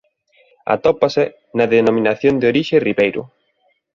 [0.75, 1.23] Atópase
[1.57, 3.21] na Denominación de Orixe Ribeiro.